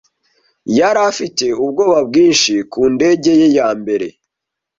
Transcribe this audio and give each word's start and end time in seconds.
Yari 0.77 0.99
afite 1.09 1.45
ubwoba 1.63 1.97
bwinshi 2.07 2.53
ku 2.71 2.81
ndege 2.93 3.31
ye 3.39 3.47
ya 3.57 3.67
mbere. 3.79 4.07